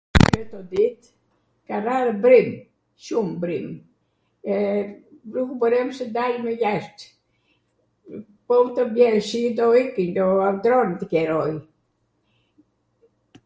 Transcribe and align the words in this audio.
Kwto 0.35 0.59
dit, 0.73 1.01
ka 1.71 1.75
rarw 1.85 2.07
brim, 2.23 2.47
shum 3.07 3.29
brim, 3.43 3.67
nukw 5.31 5.51
boreps 5.65 5.97
tw 6.01 6.09
dalwmw 6.17 6.51
jasht. 6.63 6.97
po 8.47 8.55
te 8.79 8.83
bjer 8.97 9.17
shi, 9.29 9.43
do 9.61 9.67
iki, 9.83 10.05
do 10.17 10.25
ndronet 10.57 11.01
qeroi, 11.15 11.55